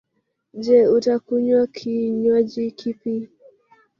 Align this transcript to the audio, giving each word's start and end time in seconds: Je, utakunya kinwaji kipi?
Je, 0.63 0.77
utakunya 0.97 1.59
kinwaji 1.75 2.65
kipi? 2.79 3.13